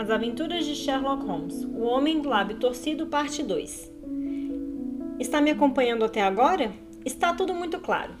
As 0.00 0.08
Aventuras 0.08 0.64
de 0.64 0.74
Sherlock 0.74 1.26
Holmes, 1.26 1.62
O 1.62 1.82
Homem 1.82 2.22
do 2.22 2.30
Lábio 2.30 2.56
Torcido, 2.56 3.08
Parte 3.08 3.42
2. 3.42 3.92
Está 5.18 5.42
me 5.42 5.50
acompanhando 5.50 6.06
até 6.06 6.22
agora? 6.22 6.72
Está 7.04 7.34
tudo 7.34 7.52
muito 7.52 7.78
claro. 7.80 8.14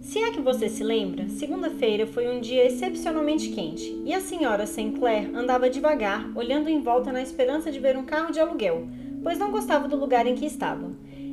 Se 0.00 0.18
é 0.18 0.32
que 0.32 0.40
você 0.40 0.68
se 0.68 0.82
lembra, 0.82 1.28
segunda-feira 1.28 2.04
foi 2.04 2.26
um 2.26 2.40
dia 2.40 2.66
excepcionalmente 2.66 3.50
quente 3.50 3.96
e 4.04 4.12
a 4.12 4.20
senhora 4.20 4.66
Sinclair 4.66 5.30
andava 5.36 5.70
devagar, 5.70 6.28
olhando 6.34 6.68
em 6.68 6.80
volta 6.80 7.12
na 7.12 7.22
esperança 7.22 7.70
de 7.70 7.78
ver 7.78 7.96
um 7.96 8.04
carro 8.04 8.32
de 8.32 8.40
aluguel, 8.40 8.88
pois 9.22 9.38
não 9.38 9.52
gostava 9.52 9.86
do 9.86 9.96
lugar 9.96 10.26
em 10.26 10.34
que 10.34 10.46
estava. 10.46 10.90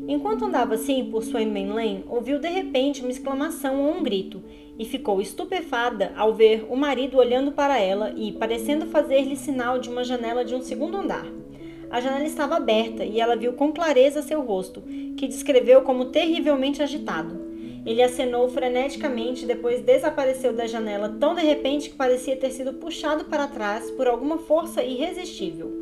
Enquanto 0.07 0.45
andava 0.45 0.75
assim 0.75 1.09
por 1.09 1.23
Swainman 1.23 1.73
Lane, 1.73 2.05
ouviu 2.07 2.37
de 2.37 2.49
repente 2.49 3.01
uma 3.01 3.09
exclamação 3.09 3.81
ou 3.81 3.97
um 3.97 4.03
grito 4.03 4.43
e 4.81 4.85
ficou 4.85 5.21
estupefada 5.21 6.11
ao 6.15 6.33
ver 6.33 6.65
o 6.67 6.75
marido 6.75 7.19
olhando 7.19 7.51
para 7.51 7.79
ela 7.79 8.15
e 8.17 8.31
parecendo 8.31 8.87
fazer-lhe 8.87 9.35
sinal 9.35 9.77
de 9.77 9.87
uma 9.87 10.03
janela 10.03 10.43
de 10.43 10.55
um 10.55 10.61
segundo 10.63 10.97
andar. 10.97 11.27
A 11.91 12.01
janela 12.01 12.25
estava 12.25 12.55
aberta 12.55 13.05
e 13.05 13.19
ela 13.19 13.35
viu 13.35 13.53
com 13.53 13.71
clareza 13.71 14.23
seu 14.23 14.41
rosto, 14.41 14.81
que 15.15 15.27
descreveu 15.27 15.83
como 15.83 16.05
terrivelmente 16.05 16.81
agitado. 16.81 17.39
Ele 17.85 18.01
acenou 18.01 18.49
freneticamente 18.49 19.43
e 19.43 19.47
depois 19.47 19.83
desapareceu 19.83 20.51
da 20.51 20.65
janela 20.65 21.15
tão 21.19 21.35
de 21.35 21.41
repente 21.41 21.91
que 21.91 21.95
parecia 21.95 22.35
ter 22.35 22.49
sido 22.49 22.73
puxado 22.73 23.25
para 23.25 23.47
trás 23.47 23.91
por 23.91 24.07
alguma 24.07 24.39
força 24.39 24.83
irresistível. 24.83 25.81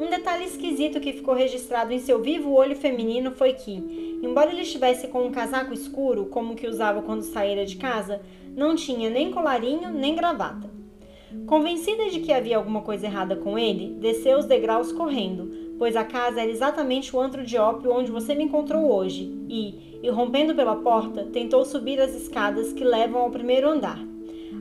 Um 0.00 0.08
detalhe 0.08 0.46
esquisito 0.46 0.98
que 0.98 1.12
ficou 1.12 1.34
registrado 1.34 1.92
em 1.92 2.00
seu 2.00 2.20
vivo 2.20 2.52
olho 2.52 2.74
feminino 2.74 3.30
foi 3.32 3.52
que, 3.52 4.18
embora 4.22 4.50
ele 4.50 4.62
estivesse 4.62 5.06
com 5.08 5.22
um 5.24 5.30
casaco 5.30 5.74
escuro, 5.74 6.24
como 6.24 6.54
o 6.54 6.56
que 6.56 6.66
usava 6.66 7.02
quando 7.02 7.20
saíra 7.20 7.66
de 7.66 7.76
casa, 7.76 8.22
não 8.56 8.74
tinha 8.74 9.10
nem 9.10 9.30
colarinho 9.30 9.90
nem 9.92 10.14
gravata. 10.14 10.70
Convencida 11.46 12.10
de 12.10 12.20
que 12.20 12.32
havia 12.32 12.56
alguma 12.56 12.82
coisa 12.82 13.06
errada 13.06 13.36
com 13.36 13.56
ele, 13.56 13.96
desceu 14.00 14.38
os 14.38 14.46
degraus 14.46 14.90
correndo, 14.90 15.50
pois 15.78 15.94
a 15.94 16.04
casa 16.04 16.40
era 16.40 16.50
exatamente 16.50 17.14
o 17.14 17.20
antro 17.20 17.44
de 17.44 17.56
ópio 17.56 17.92
onde 17.92 18.10
você 18.10 18.34
me 18.34 18.44
encontrou 18.44 18.92
hoje, 18.92 19.32
e, 19.48 20.00
irrompendo 20.02 20.54
pela 20.54 20.76
porta, 20.76 21.28
tentou 21.32 21.64
subir 21.64 22.00
as 22.00 22.14
escadas 22.14 22.72
que 22.72 22.84
levam 22.84 23.22
ao 23.22 23.30
primeiro 23.30 23.68
andar. 23.68 23.98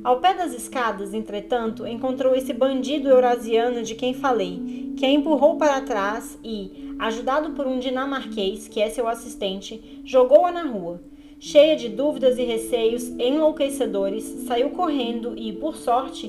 Ao 0.04 0.20
pé 0.20 0.34
das 0.34 0.54
escadas, 0.54 1.14
entretanto, 1.14 1.86
encontrou 1.86 2.36
esse 2.36 2.54
bandido 2.54 3.10
eurasiano 3.10 3.84
de 3.84 3.96
quem 3.96 4.14
falei, 4.14 4.94
que 4.96 5.06
a 5.06 5.10
empurrou 5.10 5.58
para 5.58 5.82
trás 5.82 6.38
e, 6.44 6.96
ajudado 7.00 7.52
por 7.52 7.66
um 7.66 7.80
dinamarquês, 7.80 8.68
que 8.68 8.80
é 8.80 8.90
seu 8.90 9.08
assistente, 9.08 10.02
jogou-a 10.06 10.52
na 10.52 10.64
rua. 10.64 11.02
Cheia 11.42 11.74
de 11.78 11.88
dúvidas 11.88 12.38
e 12.38 12.44
receios 12.44 13.08
enlouquecedores, 13.18 14.26
saiu 14.46 14.72
correndo 14.72 15.36
e, 15.38 15.54
por 15.54 15.78
sorte, 15.78 16.28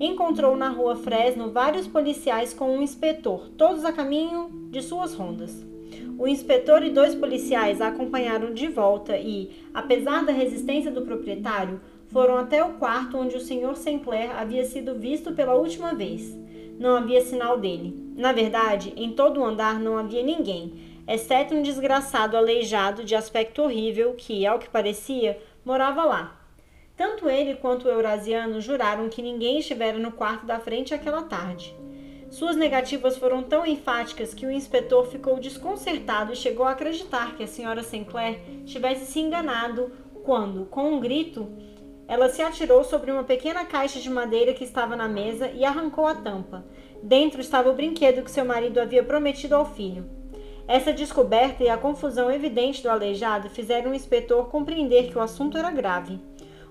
encontrou 0.00 0.56
na 0.56 0.68
rua 0.68 0.96
Fresno 0.96 1.52
vários 1.52 1.86
policiais 1.86 2.52
com 2.52 2.76
um 2.76 2.82
inspetor, 2.82 3.48
todos 3.56 3.84
a 3.84 3.92
caminho 3.92 4.50
de 4.72 4.82
suas 4.82 5.14
rondas. 5.14 5.64
O 6.18 6.26
inspetor 6.26 6.82
e 6.82 6.90
dois 6.90 7.14
policiais 7.14 7.80
a 7.80 7.88
acompanharam 7.88 8.52
de 8.52 8.66
volta 8.66 9.16
e, 9.16 9.50
apesar 9.72 10.24
da 10.24 10.32
resistência 10.32 10.90
do 10.90 11.02
proprietário, 11.02 11.80
foram 12.08 12.36
até 12.36 12.64
o 12.64 12.72
quarto 12.72 13.16
onde 13.16 13.36
o 13.36 13.40
Sr. 13.40 13.76
Sinclair 13.76 14.36
havia 14.36 14.64
sido 14.64 14.96
visto 14.96 15.32
pela 15.32 15.54
última 15.54 15.94
vez. 15.94 16.36
Não 16.76 16.96
havia 16.96 17.20
sinal 17.20 17.56
dele. 17.56 17.94
Na 18.16 18.32
verdade, 18.32 18.92
em 18.96 19.12
todo 19.12 19.38
o 19.38 19.44
andar 19.44 19.78
não 19.78 19.96
havia 19.96 20.24
ninguém, 20.24 20.72
exceto 21.12 21.54
um 21.54 21.62
desgraçado 21.62 22.36
aleijado 22.36 23.02
de 23.02 23.16
aspecto 23.16 23.62
horrível 23.62 24.14
que, 24.14 24.46
ao 24.46 24.60
que 24.60 24.68
parecia, 24.68 25.36
morava 25.64 26.04
lá. 26.04 26.40
Tanto 26.96 27.28
ele 27.28 27.56
quanto 27.56 27.88
o 27.88 27.90
eurasiano 27.90 28.60
juraram 28.60 29.08
que 29.08 29.20
ninguém 29.20 29.58
estivera 29.58 29.98
no 29.98 30.12
quarto 30.12 30.46
da 30.46 30.60
frente 30.60 30.94
aquela 30.94 31.22
tarde. 31.22 31.74
Suas 32.30 32.54
negativas 32.54 33.16
foram 33.16 33.42
tão 33.42 33.66
enfáticas 33.66 34.32
que 34.32 34.46
o 34.46 34.52
inspetor 34.52 35.06
ficou 35.06 35.40
desconcertado 35.40 36.32
e 36.32 36.36
chegou 36.36 36.64
a 36.64 36.70
acreditar 36.70 37.34
que 37.34 37.42
a 37.42 37.48
senhora 37.48 37.82
Sinclair 37.82 38.38
tivesse 38.64 39.06
se 39.06 39.18
enganado 39.18 39.90
quando, 40.22 40.66
com 40.66 40.92
um 40.92 41.00
grito, 41.00 41.50
ela 42.06 42.28
se 42.28 42.40
atirou 42.40 42.84
sobre 42.84 43.10
uma 43.10 43.24
pequena 43.24 43.64
caixa 43.64 43.98
de 43.98 44.08
madeira 44.08 44.54
que 44.54 44.62
estava 44.62 44.94
na 44.94 45.08
mesa 45.08 45.50
e 45.50 45.64
arrancou 45.64 46.06
a 46.06 46.14
tampa. 46.14 46.64
Dentro 47.02 47.40
estava 47.40 47.70
o 47.70 47.74
brinquedo 47.74 48.22
que 48.22 48.30
seu 48.30 48.44
marido 48.44 48.78
havia 48.78 49.02
prometido 49.02 49.56
ao 49.56 49.64
filho. 49.64 50.19
Essa 50.72 50.92
descoberta 50.92 51.64
e 51.64 51.68
a 51.68 51.76
confusão 51.76 52.30
evidente 52.30 52.80
do 52.80 52.88
aleijado 52.88 53.50
fizeram 53.50 53.90
o 53.90 53.94
inspetor 53.94 54.46
compreender 54.50 55.10
que 55.10 55.18
o 55.18 55.20
assunto 55.20 55.58
era 55.58 55.68
grave. 55.72 56.20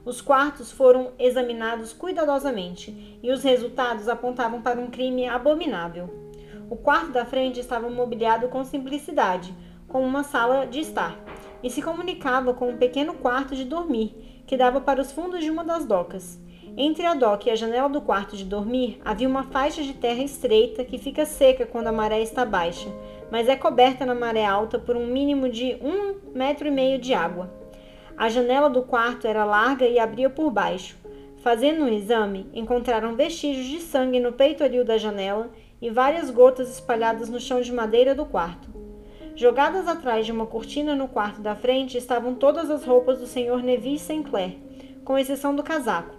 Os 0.05 0.21
quartos 0.21 0.71
foram 0.71 1.11
examinados 1.19 1.91
cuidadosamente 1.91 3.19
e 3.21 3.29
os 3.29 3.43
resultados 3.43 4.07
apontavam 4.07 4.61
para 4.61 4.79
um 4.79 4.87
crime 4.89 5.27
abominável. 5.27 6.09
O 6.69 6.77
quarto 6.77 7.11
da 7.11 7.25
frente 7.25 7.59
estava 7.59 7.89
mobiliado 7.89 8.47
com 8.47 8.63
simplicidade, 8.63 9.53
como 9.85 10.05
uma 10.05 10.23
sala 10.23 10.65
de 10.65 10.79
estar, 10.79 11.19
e 11.61 11.69
se 11.69 11.81
comunicava 11.81 12.53
com 12.53 12.69
um 12.69 12.77
pequeno 12.77 13.15
quarto 13.15 13.53
de 13.53 13.65
dormir, 13.65 14.43
que 14.47 14.55
dava 14.55 14.79
para 14.79 15.01
os 15.01 15.11
fundos 15.11 15.43
de 15.43 15.51
uma 15.51 15.65
das 15.65 15.83
docas. 15.83 16.39
Entre 16.77 17.05
a 17.05 17.13
doca 17.13 17.49
e 17.49 17.51
a 17.51 17.55
janela 17.55 17.89
do 17.89 17.99
quarto 17.99 18.37
de 18.37 18.45
dormir 18.45 19.01
havia 19.03 19.27
uma 19.27 19.43
faixa 19.43 19.83
de 19.83 19.93
terra 19.93 20.23
estreita 20.23 20.85
que 20.85 20.97
fica 20.97 21.25
seca 21.25 21.65
quando 21.65 21.87
a 21.87 21.91
maré 21.91 22.21
está 22.21 22.45
baixa, 22.45 22.87
mas 23.31 23.47
é 23.47 23.55
coberta 23.55 24.05
na 24.05 24.15
maré 24.15 24.45
alta 24.45 24.79
por 24.79 24.95
um 24.95 25.07
mínimo 25.07 25.49
de 25.49 25.77
um 25.81 26.15
metro 26.33 26.67
e 26.67 26.71
meio 26.71 26.99
de 26.99 27.13
água. 27.13 27.49
A 28.17 28.27
janela 28.27 28.69
do 28.69 28.81
quarto 28.81 29.27
era 29.27 29.45
larga 29.45 29.85
e 29.85 29.97
abria 29.97 30.29
por 30.29 30.51
baixo. 30.51 30.97
Fazendo 31.37 31.83
um 31.83 31.87
exame, 31.87 32.49
encontraram 32.53 33.15
vestígios 33.15 33.67
de 33.67 33.79
sangue 33.79 34.19
no 34.19 34.33
peitoril 34.33 34.83
da 34.83 34.97
janela 34.97 35.49
e 35.81 35.89
várias 35.89 36.29
gotas 36.29 36.69
espalhadas 36.69 37.29
no 37.29 37.39
chão 37.39 37.61
de 37.61 37.71
madeira 37.71 38.13
do 38.13 38.25
quarto. 38.25 38.67
Jogadas 39.35 39.87
atrás 39.87 40.25
de 40.25 40.33
uma 40.33 40.45
cortina 40.45 40.93
no 40.93 41.07
quarto 41.07 41.39
da 41.39 41.55
frente 41.55 41.97
estavam 41.97 42.35
todas 42.35 42.69
as 42.69 42.83
roupas 42.83 43.19
do 43.19 43.25
Sr. 43.25 43.63
Neville 43.63 43.97
Sinclair, 43.97 44.57
com 45.05 45.17
exceção 45.17 45.55
do 45.55 45.63
casaco. 45.63 46.13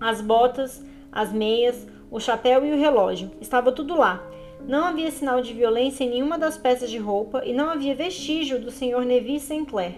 As 0.00 0.22
botas, 0.22 0.82
as 1.12 1.30
meias, 1.30 1.86
o 2.10 2.18
chapéu 2.18 2.64
e 2.64 2.72
o 2.72 2.78
relógio. 2.78 3.30
Estava 3.38 3.70
tudo 3.70 3.94
lá. 3.94 4.26
Não 4.66 4.84
havia 4.84 5.10
sinal 5.10 5.42
de 5.42 5.52
violência 5.52 6.04
em 6.04 6.10
nenhuma 6.10 6.38
das 6.38 6.56
peças 6.56 6.90
de 6.90 6.98
roupa 6.98 7.42
e 7.44 7.52
não 7.52 7.68
havia 7.68 7.94
vestígio 7.94 8.60
do 8.60 8.70
Sr. 8.70 9.04
Neville 9.04 9.40
Sinclair. 9.40 9.94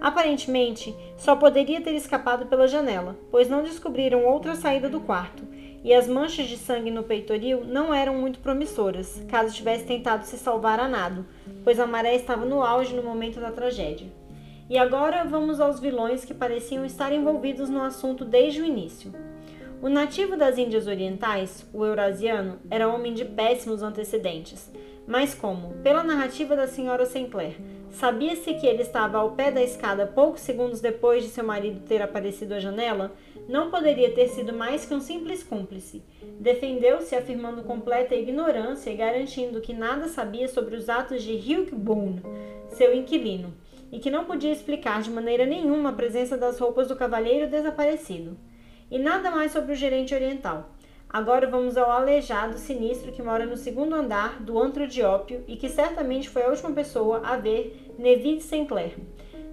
Aparentemente, 0.00 0.94
só 1.16 1.34
poderia 1.34 1.80
ter 1.80 1.94
escapado 1.94 2.46
pela 2.46 2.68
janela, 2.68 3.16
pois 3.30 3.48
não 3.48 3.62
descobriram 3.62 4.24
outra 4.26 4.54
saída 4.54 4.88
do 4.88 5.00
quarto, 5.00 5.44
e 5.84 5.94
as 5.94 6.06
manchas 6.06 6.46
de 6.46 6.56
sangue 6.56 6.90
no 6.90 7.04
peitoril 7.04 7.64
não 7.64 7.94
eram 7.94 8.14
muito 8.14 8.40
promissoras, 8.40 9.22
caso 9.28 9.54
tivesse 9.54 9.84
tentado 9.84 10.24
se 10.26 10.36
salvar 10.36 10.78
a 10.78 10.88
nado, 10.88 11.24
pois 11.64 11.80
a 11.80 11.86
maré 11.86 12.14
estava 12.14 12.44
no 12.44 12.62
auge 12.62 12.94
no 12.94 13.02
momento 13.02 13.40
da 13.40 13.50
tragédia. 13.50 14.08
E 14.68 14.76
agora 14.76 15.24
vamos 15.24 15.60
aos 15.60 15.80
vilões 15.80 16.24
que 16.24 16.34
pareciam 16.34 16.84
estar 16.84 17.12
envolvidos 17.12 17.68
no 17.68 17.82
assunto 17.82 18.24
desde 18.24 18.60
o 18.60 18.64
início. 18.64 19.12
O 19.82 19.88
nativo 19.88 20.36
das 20.36 20.58
Índias 20.58 20.86
Orientais, 20.86 21.68
o 21.74 21.84
eurasiano, 21.84 22.60
era 22.70 22.86
homem 22.86 23.12
de 23.12 23.24
péssimos 23.24 23.82
antecedentes, 23.82 24.70
mas 25.08 25.34
como, 25.34 25.74
pela 25.82 26.04
narrativa 26.04 26.54
da 26.54 26.68
senhora 26.68 27.04
Sinclair, 27.04 27.56
sabia-se 27.90 28.54
que 28.54 28.64
ele 28.64 28.82
estava 28.82 29.18
ao 29.18 29.32
pé 29.32 29.50
da 29.50 29.60
escada 29.60 30.06
poucos 30.06 30.42
segundos 30.42 30.80
depois 30.80 31.24
de 31.24 31.30
seu 31.30 31.42
marido 31.42 31.80
ter 31.80 32.00
aparecido 32.00 32.54
à 32.54 32.60
janela, 32.60 33.10
não 33.48 33.72
poderia 33.72 34.14
ter 34.14 34.28
sido 34.28 34.52
mais 34.52 34.86
que 34.86 34.94
um 34.94 35.00
simples 35.00 35.42
cúmplice. 35.42 36.00
Defendeu-se 36.38 37.16
afirmando 37.16 37.64
completa 37.64 38.14
ignorância 38.14 38.88
e 38.88 38.96
garantindo 38.96 39.60
que 39.60 39.74
nada 39.74 40.06
sabia 40.06 40.46
sobre 40.46 40.76
os 40.76 40.88
atos 40.88 41.24
de 41.24 41.32
Hugh 41.32 41.74
Boone, 41.74 42.22
seu 42.68 42.94
inquilino, 42.94 43.52
e 43.90 43.98
que 43.98 44.12
não 44.12 44.26
podia 44.26 44.52
explicar 44.52 45.02
de 45.02 45.10
maneira 45.10 45.44
nenhuma 45.44 45.90
a 45.90 45.92
presença 45.92 46.36
das 46.36 46.60
roupas 46.60 46.86
do 46.86 46.94
cavalheiro 46.94 47.50
desaparecido. 47.50 48.36
E 48.92 48.98
nada 48.98 49.30
mais 49.30 49.52
sobre 49.52 49.72
o 49.72 49.74
gerente 49.74 50.14
oriental. 50.14 50.68
Agora 51.08 51.48
vamos 51.48 51.78
ao 51.78 51.90
aleijado 51.90 52.58
sinistro 52.58 53.10
que 53.10 53.22
mora 53.22 53.46
no 53.46 53.56
segundo 53.56 53.94
andar 53.94 54.42
do 54.42 54.58
antro 54.58 54.86
de 54.86 55.02
ópio 55.02 55.42
e 55.48 55.56
que 55.56 55.70
certamente 55.70 56.28
foi 56.28 56.42
a 56.42 56.50
última 56.50 56.72
pessoa 56.72 57.22
a 57.24 57.38
ver 57.38 57.90
Neville 57.98 58.42
Sinclair. 58.42 58.94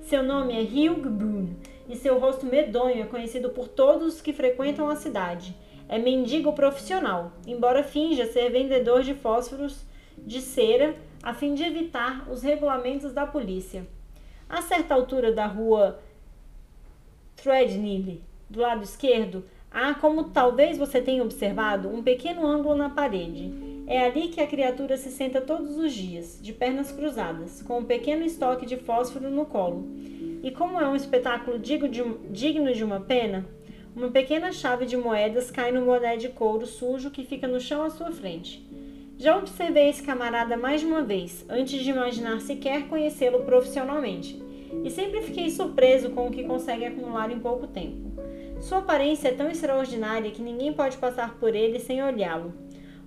Seu 0.02 0.22
nome 0.22 0.54
é 0.54 0.62
Hugh 0.62 1.10
Boone 1.10 1.56
e 1.88 1.96
seu 1.96 2.20
rosto 2.20 2.46
medonho 2.46 3.02
é 3.02 3.06
conhecido 3.06 3.50
por 3.52 3.70
todos 3.70 4.16
os 4.16 4.22
que 4.22 4.34
frequentam 4.34 4.90
a 4.90 4.98
cidade. 4.98 5.56
É 5.88 5.98
mendigo 5.98 6.52
profissional, 6.52 7.32
embora 7.48 7.82
finja 7.82 8.26
ser 8.26 8.50
vendedor 8.50 9.04
de 9.04 9.14
fósforos 9.14 9.86
de 10.18 10.42
cera 10.42 10.98
a 11.24 11.34
fim 11.34 11.54
de 11.54 11.64
evitar 11.64 12.30
os 12.30 12.44
regulamentos 12.44 13.14
da 13.14 13.26
polícia. 13.26 13.88
A 14.50 14.62
certa 14.62 14.94
altura 14.94 15.32
da 15.32 15.46
rua 15.46 15.98
Threadneedle, 17.38 18.28
do 18.50 18.60
lado 18.60 18.84
esquerdo, 18.84 19.46
há, 19.72 19.94
como 19.94 20.26
talvez 20.26 20.78
você 20.78 21.02
tenha 21.02 21.24
observado, 21.24 21.90
um 21.90 22.02
pequeno 22.02 22.46
ângulo 22.46 22.76
na 22.76 22.90
parede. 22.90 23.54
É 23.88 24.06
ali 24.06 24.28
que 24.30 24.42
a 24.42 24.48
criatura 24.48 24.98
se 24.98 25.10
senta 25.10 25.42
todos 25.42 25.78
os 25.78 25.94
dias, 25.94 26.40
de 26.42 26.54
pernas 26.54 26.92
cruzadas, 26.92 27.62
com 27.62 27.80
um 27.80 27.86
pequeno 27.86 28.24
estoque 28.24 28.66
de 28.66 28.78
fósforo 28.78 29.30
no 29.30 29.46
colo 29.46 29.88
e 30.42 30.52
como 30.52 30.80
é 30.80 30.88
um 30.88 30.96
espetáculo 30.96 31.60
digno 31.60 31.90
de 32.74 32.84
uma 32.84 33.00
pena, 33.00 33.46
uma 33.96 34.10
pequena 34.10 34.52
chave 34.52 34.86
de 34.86 34.96
moedas 34.96 35.52
cai 35.52 35.72
no 35.72 35.86
boné 35.86 36.16
de 36.16 36.30
couro 36.30 36.66
sujo 36.66 37.12
que 37.12 37.26
fica 37.26 37.48
no 37.48 37.60
chão 37.60 37.84
à 37.84 37.90
sua 37.90 38.12
frente. 38.12 38.66
Já 39.18 39.38
observei 39.38 39.90
esse 39.90 40.02
camarada 40.02 40.56
mais 40.56 40.80
de 40.80 40.88
uma 40.88 41.02
vez, 41.02 41.46
antes 41.50 41.84
de 41.84 41.90
imaginar 41.90 42.40
sequer 42.40 42.88
conhecê-lo 42.88 43.44
profissionalmente, 43.44 44.42
e 44.86 44.90
sempre 44.90 45.22
fiquei 45.22 45.50
surpreso 45.50 46.12
com 46.12 46.28
o 46.28 46.32
que 46.32 46.44
consegue 46.44 46.86
acumular 46.86 47.30
em 47.30 47.40
pouco 47.40 47.68
tempo. 47.68 48.09
Sua 48.60 48.80
aparência 48.80 49.30
é 49.30 49.32
tão 49.32 49.50
extraordinária 49.50 50.32
que 50.32 50.42
ninguém 50.42 50.74
pode 50.74 50.98
passar 50.98 51.36
por 51.36 51.56
ele 51.56 51.80
sem 51.80 52.04
olhá-lo. 52.04 52.54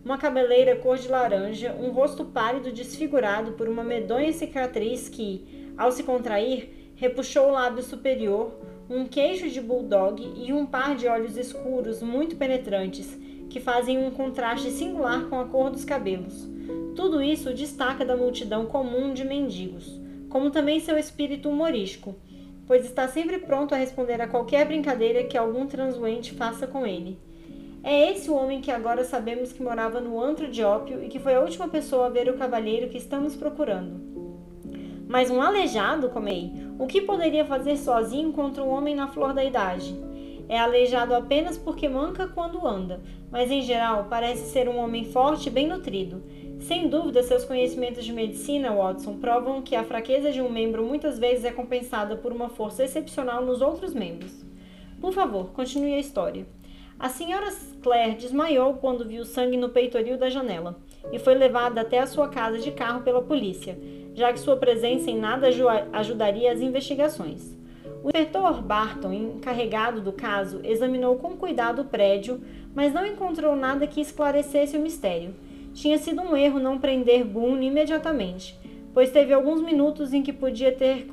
Uma 0.05 0.17
cabeleira 0.17 0.77
cor 0.77 0.97
de 0.97 1.09
laranja, 1.09 1.77
um 1.79 1.91
rosto 1.91 2.25
pálido 2.25 2.73
desfigurado 2.73 3.53
por 3.53 3.69
uma 3.69 3.85
medonha 3.85 4.33
cicatriz 4.33 5.09
que, 5.09 5.73
ao 5.77 5.93
se 5.93 6.03
contrair, 6.03 6.93
repuxou 6.97 7.49
o 7.49 7.53
lábio 7.53 7.83
superior, 7.83 8.53
um 8.89 9.05
queixo 9.05 9.49
de 9.49 9.61
bulldog 9.61 10.23
e 10.37 10.53
um 10.53 10.67
par 10.67 10.97
de 10.97 11.07
olhos 11.07 11.37
escuros 11.37 12.03
muito 12.03 12.35
penetrantes 12.37 13.17
que 13.49 13.61
fazem 13.61 13.99
um 13.99 14.11
contraste 14.11 14.71
singular 14.71 15.29
com 15.29 15.39
a 15.39 15.45
cor 15.45 15.71
dos 15.71 15.85
cabelos. 15.85 16.49
Tudo 16.97 17.23
isso 17.23 17.53
destaca 17.53 18.05
da 18.05 18.17
multidão 18.17 18.67
comum 18.67 19.13
de 19.13 19.25
mendigos, 19.25 20.01
como 20.29 20.51
também 20.51 20.81
seu 20.81 20.99
espírito 20.99 21.49
humorístico, 21.51 22.17
pois 22.73 22.87
está 22.87 23.07
sempre 23.07 23.37
pronto 23.37 23.75
a 23.75 23.77
responder 23.77 24.19
a 24.23 24.27
qualquer 24.27 24.65
brincadeira 24.65 25.25
que 25.25 25.37
algum 25.37 25.67
transuente 25.67 26.33
faça 26.33 26.67
com 26.67 26.87
ele. 26.87 27.19
É 27.85 28.11
esse 28.11 28.31
o 28.31 28.35
homem 28.35 28.63
que 28.63 28.71
agora 28.71 29.05
sabemos 29.05 29.53
que 29.53 29.63
morava 29.63 30.01
no 30.01 30.19
antro 30.19 30.51
de 30.51 30.65
ópio 30.65 31.05
e 31.05 31.09
que 31.09 31.19
foi 31.19 31.35
a 31.35 31.43
última 31.43 31.69
pessoa 31.69 32.07
a 32.07 32.09
ver 32.09 32.31
o 32.31 32.39
cavalheiro 32.39 32.89
que 32.89 32.97
estamos 32.97 33.37
procurando. 33.37 34.01
Mas 35.07 35.31
um 35.31 35.43
aleijado, 35.43 36.09
comei, 36.09 36.51
o 36.79 36.87
que 36.87 37.03
poderia 37.03 37.45
fazer 37.45 37.77
sozinho 37.77 38.33
contra 38.33 38.65
um 38.65 38.71
homem 38.71 38.95
na 38.95 39.07
flor 39.07 39.35
da 39.35 39.45
idade? 39.45 39.95
É 40.49 40.59
aleijado 40.59 41.15
apenas 41.15 41.59
porque 41.59 41.87
manca 41.91 42.27
quando 42.27 42.67
anda, 42.67 43.03
mas 43.31 43.51
em 43.51 43.61
geral 43.61 44.07
parece 44.09 44.51
ser 44.51 44.67
um 44.67 44.79
homem 44.79 45.05
forte 45.05 45.49
e 45.49 45.53
bem 45.53 45.69
nutrido. 45.69 46.23
Sem 46.63 46.89
dúvida, 46.89 47.25
seus 47.25 47.45
conhecimentos 47.45 48.05
de 48.05 48.13
medicina, 48.13 48.73
Watson, 48.73 49.17
provam 49.19 49.63
que 49.63 49.75
a 49.75 49.83
fraqueza 49.83 50.31
de 50.31 50.41
um 50.41 50.49
membro 50.49 50.85
muitas 50.85 51.19
vezes 51.19 51.45
é 51.45 51.51
compensada 51.51 52.15
por 52.15 52.31
uma 52.31 52.49
força 52.49 52.85
excepcional 52.85 53.45
nos 53.45 53.61
outros 53.61 53.93
membros. 53.93 54.33
Por 55.01 55.13
favor, 55.13 55.51
continue 55.51 55.95
a 55.95 55.99
história. 55.99 56.47
A 57.01 57.09
senhora 57.09 57.49
Claire 57.83 58.15
desmaiou 58.15 58.75
quando 58.75 59.05
viu 59.05 59.25
sangue 59.25 59.57
no 59.57 59.71
peitoril 59.71 60.17
da 60.17 60.31
janela 60.31 60.79
e 61.13 61.19
foi 61.19 61.35
levada 61.35 61.81
até 61.81 61.99
a 61.99 62.07
sua 62.07 62.29
casa 62.29 62.59
de 62.59 62.71
carro 62.71 63.03
pela 63.03 63.21
polícia, 63.21 63.77
já 64.15 64.33
que 64.33 64.39
sua 64.39 64.57
presença 64.57 65.11
em 65.11 65.19
nada 65.19 65.49
ajudaria 65.93 66.53
as 66.53 66.61
investigações. 66.61 67.57
O 68.05 68.09
inspetor 68.09 68.63
Barton, 68.63 69.13
encarregado 69.13 70.01
do 70.01 70.13
caso, 70.13 70.61
examinou 70.63 71.17
com 71.17 71.37
cuidado 71.37 71.83
o 71.83 71.87
prédio, 71.87 72.41
mas 72.73 72.95
não 72.95 73.05
encontrou 73.05 73.57
nada 73.57 73.85
que 73.89 74.01
esclarecesse 74.01 74.77
o 74.77 74.81
mistério. 74.81 75.35
Tinha 75.75 75.99
sido 75.99 76.21
um 76.21 76.37
erro 76.37 76.59
não 76.59 76.79
prender 76.79 77.25
Boone 77.25 77.67
imediatamente, 77.67 78.59
pois 78.93 79.11
teve 79.11 79.33
alguns 79.33 79.63
minutos 79.63 80.13
em 80.13 80.23
que 80.23 80.33
podia 80.33 80.73
ter 80.73 81.07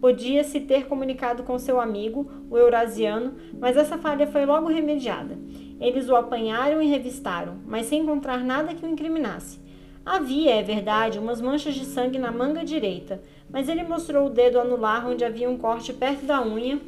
podia 0.00 0.44
se 0.44 0.60
ter 0.60 0.86
comunicado 0.86 1.42
com 1.42 1.58
seu 1.58 1.80
amigo, 1.80 2.30
o 2.50 2.56
Eurasiano, 2.56 3.34
mas 3.58 3.76
essa 3.76 3.98
falha 3.98 4.26
foi 4.26 4.44
logo 4.44 4.68
remediada. 4.68 5.38
Eles 5.80 6.08
o 6.08 6.14
apanharam 6.14 6.80
e 6.80 6.86
revistaram, 6.86 7.56
mas 7.66 7.86
sem 7.86 8.02
encontrar 8.02 8.44
nada 8.44 8.74
que 8.74 8.84
o 8.84 8.88
incriminasse. 8.88 9.58
Havia, 10.04 10.54
é 10.54 10.62
verdade, 10.62 11.18
umas 11.18 11.40
manchas 11.40 11.74
de 11.74 11.84
sangue 11.84 12.18
na 12.18 12.30
manga 12.30 12.64
direita, 12.64 13.20
mas 13.50 13.68
ele 13.68 13.82
mostrou 13.82 14.26
o 14.26 14.30
dedo 14.30 14.60
anular 14.60 15.08
onde 15.08 15.24
havia 15.24 15.50
um 15.50 15.58
corte 15.58 15.92
perto 15.92 16.24
da 16.24 16.40
unha. 16.46 16.80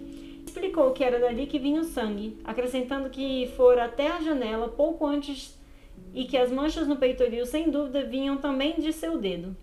Explicou 0.46 0.92
que 0.92 1.02
era 1.02 1.19
dali 1.19 1.46
que 1.46 1.58
vinha 1.58 1.80
o 1.80 1.84
sangue, 1.84 2.38
acrescentando 2.44 3.10
que 3.10 3.50
fora 3.56 3.86
até 3.86 4.06
a 4.06 4.20
janela 4.20 4.69
pouco 4.69 5.04
antes 5.04 5.57
e 6.14 6.25
que 6.25 6.37
as 6.37 6.50
manchas 6.50 6.87
no 6.87 6.96
peitoril 6.96 7.46
sem 7.46 7.70
dúvida 7.70 8.05
vinham 8.05 8.37
também 8.37 8.75
de 8.78 8.93
seu 8.93 9.19
dedo. 9.19 9.56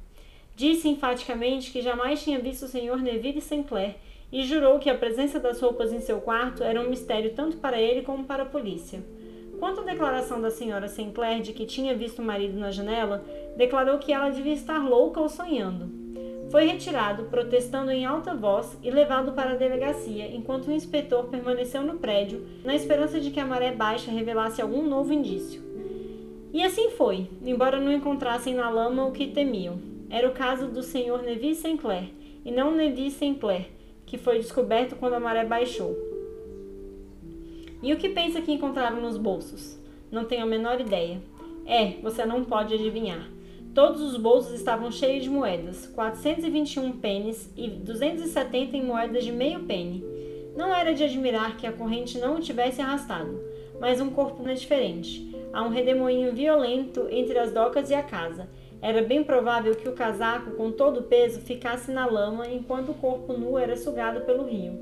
Disse 0.55 0.87
enfaticamente 0.87 1.71
que 1.71 1.81
jamais 1.81 2.23
tinha 2.23 2.39
visto 2.39 2.63
o 2.63 2.67
Sr. 2.67 3.01
Neville 3.01 3.41
Sinclair 3.41 3.95
e 4.31 4.43
jurou 4.43 4.79
que 4.79 4.89
a 4.89 4.97
presença 4.97 5.39
das 5.39 5.59
roupas 5.59 5.91
em 5.91 5.99
seu 5.99 6.21
quarto 6.21 6.63
era 6.63 6.81
um 6.81 6.89
mistério 6.89 7.33
tanto 7.33 7.57
para 7.57 7.79
ele 7.79 8.01
como 8.01 8.23
para 8.23 8.43
a 8.43 8.47
polícia. 8.47 9.03
Quanto 9.59 9.81
à 9.81 9.83
declaração 9.83 10.41
da 10.41 10.51
senhora 10.51 10.87
Sinclair 10.87 11.41
de 11.41 11.53
que 11.53 11.65
tinha 11.65 11.95
visto 11.95 12.19
o 12.19 12.25
marido 12.25 12.57
na 12.57 12.71
janela, 12.71 13.23
declarou 13.55 13.97
que 13.97 14.11
ela 14.11 14.29
devia 14.29 14.53
estar 14.53 14.87
louca 14.87 15.19
ou 15.19 15.29
sonhando. 15.29 15.89
Foi 16.51 16.65
retirado, 16.65 17.23
protestando 17.25 17.91
em 17.91 18.05
alta 18.05 18.33
voz, 18.35 18.77
e 18.83 18.91
levado 18.91 19.31
para 19.31 19.51
a 19.51 19.55
delegacia, 19.55 20.27
enquanto 20.27 20.67
o 20.67 20.71
inspetor 20.71 21.25
permaneceu 21.25 21.81
no 21.81 21.97
prédio, 21.97 22.45
na 22.63 22.75
esperança 22.75 23.19
de 23.19 23.31
que 23.31 23.39
a 23.39 23.45
maré 23.45 23.71
baixa 23.71 24.11
revelasse 24.11 24.61
algum 24.61 24.87
novo 24.87 25.11
indício. 25.11 25.61
E 26.55 26.63
assim 26.63 26.89
foi, 26.91 27.27
embora 27.45 27.81
não 27.81 27.91
encontrassem 27.91 28.55
na 28.55 28.69
lama 28.69 29.05
o 29.05 29.11
que 29.11 29.27
temiam. 29.27 29.77
Era 30.09 30.29
o 30.29 30.31
caso 30.31 30.67
do 30.67 30.81
Sr. 30.81 31.21
Nevis 31.21 31.57
Sinclair, 31.57 32.05
e 32.45 32.49
não 32.49 32.73
Nevis 32.73 33.15
Sinclair, 33.15 33.65
que 34.05 34.17
foi 34.17 34.37
descoberto 34.37 34.95
quando 34.95 35.15
a 35.15 35.19
maré 35.19 35.43
baixou. 35.43 35.93
E 37.83 37.91
o 37.91 37.97
que 37.97 38.07
pensa 38.07 38.39
que 38.39 38.53
encontraram 38.53 39.01
nos 39.01 39.17
bolsos? 39.17 39.77
Não 40.09 40.23
tenho 40.23 40.43
a 40.43 40.45
menor 40.45 40.79
ideia. 40.79 41.21
É, 41.65 41.95
você 42.01 42.25
não 42.25 42.45
pode 42.45 42.73
adivinhar. 42.73 43.29
Todos 43.73 44.01
os 44.01 44.15
bolsos 44.15 44.53
estavam 44.53 44.89
cheios 44.89 45.25
de 45.25 45.29
moedas, 45.29 45.87
421 45.87 46.93
pennies 46.99 47.51
e 47.57 47.67
270 47.67 48.77
em 48.77 48.81
moedas 48.85 49.25
de 49.25 49.31
meio 49.33 49.59
penny. 49.63 50.01
Não 50.55 50.73
era 50.73 50.93
de 50.93 51.03
admirar 51.03 51.57
que 51.57 51.67
a 51.67 51.73
corrente 51.73 52.17
não 52.17 52.37
o 52.37 52.39
tivesse 52.39 52.79
arrastado, 52.81 53.37
mas 53.77 53.99
um 53.99 54.09
corpo 54.09 54.41
não 54.41 54.51
é 54.51 54.53
diferente. 54.53 55.34
Há 55.55 55.63
um 55.63 55.69
redemoinho 55.69 56.33
violento 56.33 57.07
entre 57.09 57.39
as 57.39 57.53
docas 57.53 57.89
e 57.89 57.93
a 57.93 58.03
casa. 58.03 58.49
Era 58.81 59.01
bem 59.01 59.23
provável 59.23 59.73
que 59.73 59.87
o 59.87 59.93
casaco, 59.93 60.51
com 60.51 60.69
todo 60.69 60.99
o 60.99 61.03
peso, 61.03 61.39
ficasse 61.39 61.93
na 61.93 62.05
lama 62.05 62.45
enquanto 62.49 62.89
o 62.89 62.93
corpo 62.93 63.31
nu 63.31 63.57
era 63.57 63.77
sugado 63.77 64.25
pelo 64.25 64.43
rio. 64.43 64.77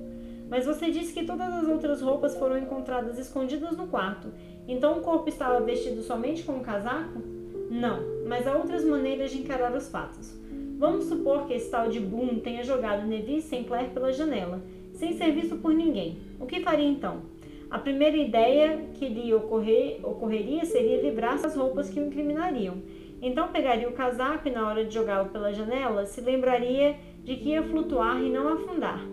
Mas 0.49 0.65
você 0.65 0.89
disse 0.89 1.13
que 1.13 1.27
todas 1.27 1.53
as 1.53 1.67
outras 1.67 2.01
roupas 2.01 2.35
foram 2.35 2.57
encontradas 2.57 3.19
escondidas 3.19 3.77
no 3.77 3.85
quarto, 3.85 4.29
então 4.67 4.97
o 4.97 5.01
corpo 5.01 5.29
estava 5.29 5.61
vestido 5.61 6.01
somente 6.01 6.41
com 6.41 6.53
o 6.53 6.63
casaco? 6.63 7.21
Não, 7.69 7.99
mas 8.27 8.47
há 8.47 8.55
outras 8.55 8.83
maneiras 8.83 9.29
de 9.29 9.41
encarar 9.41 9.75
os 9.75 9.87
fatos. 9.89 10.33
Vamos 10.79 11.05
supor 11.05 11.45
que 11.45 11.53
esse 11.53 11.69
tal 11.69 11.87
de 11.87 11.99
Boone 11.99 12.41
tenha 12.41 12.63
jogado 12.63 13.05
Neville 13.05 13.43
Sinclair 13.43 13.91
pela 13.91 14.11
janela, 14.11 14.59
sem 14.93 15.13
ser 15.13 15.33
visto 15.33 15.55
por 15.57 15.71
ninguém. 15.71 16.17
O 16.39 16.47
que 16.47 16.61
faria 16.61 16.89
então? 16.89 17.31
A 17.73 17.79
primeira 17.79 18.15
ideia 18.15 18.85
que 18.93 19.09
lhe 19.09 19.33
ocorrer, 19.33 19.99
ocorreria 20.03 20.63
seria 20.63 21.01
livrar-se 21.01 21.41
das 21.41 21.55
roupas 21.55 21.89
que 21.89 21.99
o 21.99 22.05
incriminariam. 22.05 22.83
Então 23.19 23.47
pegaria 23.47 23.89
o 23.89 23.93
casaco 23.93 24.47
e, 24.47 24.51
na 24.51 24.69
hora 24.69 24.85
de 24.85 24.93
jogá-lo 24.93 25.29
pela 25.29 25.51
janela, 25.51 26.05
se 26.05 26.21
lembraria 26.21 26.95
de 27.23 27.35
que 27.35 27.49
ia 27.49 27.63
flutuar 27.63 28.21
e 28.21 28.29
não 28.29 28.47
afundar. 28.47 29.03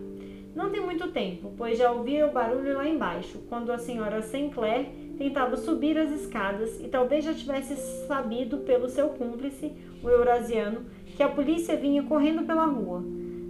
Não 0.53 0.69
tem 0.69 0.79
muito 0.79 1.07
tempo, 1.07 1.51
pois 1.57 1.75
já 1.75 1.91
ouvia 1.91 2.27
o 2.27 2.31
barulho 2.31 2.75
lá 2.75 2.87
embaixo, 2.87 3.39
quando 3.49 3.71
a 3.71 3.79
senhora 3.79 4.21
Sinclair 4.21 4.89
tentava 5.17 5.57
subir 5.57 5.97
as 5.97 6.11
escadas 6.11 6.79
e 6.79 6.87
talvez 6.87 7.25
já 7.25 7.33
tivesse 7.33 7.75
sabido 8.05 8.59
pelo 8.59 8.87
seu 8.87 9.09
cúmplice, 9.09 9.73
o 10.03 10.07
eurasiano, 10.07 10.85
que 11.17 11.23
a 11.23 11.29
polícia 11.29 11.75
vinha 11.75 12.03
correndo 12.03 12.45
pela 12.45 12.65
rua. 12.65 13.03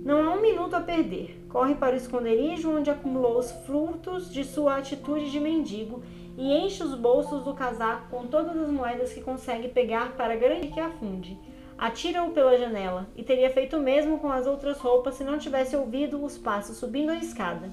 Não 0.03 0.23
há 0.23 0.33
um 0.33 0.41
minuto 0.41 0.75
a 0.75 0.81
perder. 0.81 1.45
Corre 1.47 1.75
para 1.75 1.93
o 1.93 1.97
esconderijo 1.97 2.75
onde 2.75 2.89
acumulou 2.89 3.37
os 3.37 3.51
frutos 3.51 4.33
de 4.33 4.43
sua 4.43 4.77
atitude 4.77 5.29
de 5.29 5.39
mendigo 5.39 6.01
e 6.35 6.51
enche 6.51 6.81
os 6.81 6.95
bolsos 6.95 7.43
do 7.43 7.53
casaco 7.53 8.09
com 8.09 8.25
todas 8.25 8.57
as 8.57 8.71
moedas 8.71 9.13
que 9.13 9.21
consegue 9.21 9.67
pegar 9.67 10.13
para 10.13 10.35
garantir 10.35 10.71
que 10.71 10.79
afunde. 10.79 11.37
Atira-o 11.77 12.31
pela 12.31 12.57
janela 12.57 13.07
e 13.15 13.21
teria 13.21 13.51
feito 13.51 13.77
o 13.77 13.81
mesmo 13.81 14.17
com 14.17 14.31
as 14.31 14.47
outras 14.47 14.79
roupas 14.79 15.15
se 15.15 15.23
não 15.23 15.37
tivesse 15.37 15.75
ouvido 15.75 16.23
os 16.23 16.35
passos 16.35 16.77
subindo 16.77 17.11
a 17.11 17.17
escada. 17.17 17.71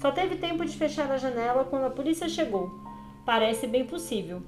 Só 0.00 0.10
teve 0.10 0.36
tempo 0.36 0.64
de 0.64 0.76
fechar 0.76 1.08
a 1.12 1.18
janela 1.18 1.64
quando 1.64 1.84
a 1.84 1.90
polícia 1.90 2.28
chegou. 2.28 2.68
Parece 3.24 3.68
bem 3.68 3.84
possível. 3.84 4.42